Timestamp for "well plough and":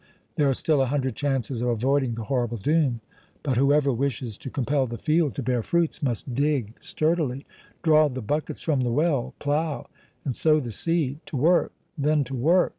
8.89-10.35